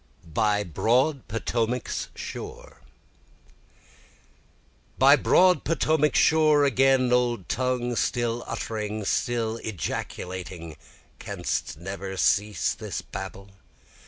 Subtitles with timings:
[0.25, 2.81] By Broad Potomac's Shore
[4.97, 10.75] By broad Potomac's shore, again old tongue, (Still uttering, still ejaculating,
[11.19, 13.51] canst never cease this babble?)